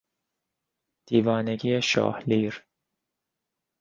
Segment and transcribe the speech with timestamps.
[1.07, 2.63] دیوانگی شاه لیر